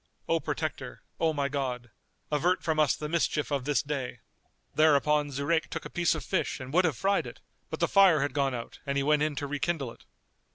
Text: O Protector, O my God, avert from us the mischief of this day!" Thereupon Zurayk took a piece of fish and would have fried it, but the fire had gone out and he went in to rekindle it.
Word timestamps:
O 0.27 0.39
Protector, 0.39 1.03
O 1.19 1.31
my 1.31 1.47
God, 1.47 1.91
avert 2.31 2.63
from 2.63 2.79
us 2.79 2.95
the 2.95 3.07
mischief 3.07 3.51
of 3.51 3.65
this 3.65 3.83
day!" 3.83 4.17
Thereupon 4.73 5.29
Zurayk 5.29 5.67
took 5.67 5.85
a 5.85 5.91
piece 5.91 6.15
of 6.15 6.23
fish 6.25 6.59
and 6.59 6.73
would 6.73 6.85
have 6.85 6.97
fried 6.97 7.27
it, 7.27 7.39
but 7.69 7.79
the 7.79 7.87
fire 7.87 8.21
had 8.21 8.33
gone 8.33 8.55
out 8.55 8.79
and 8.87 8.97
he 8.97 9.03
went 9.03 9.21
in 9.21 9.35
to 9.35 9.45
rekindle 9.45 9.91
it. 9.91 10.05